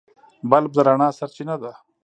[0.49, 1.71] بلب د رڼا سرچینه ده.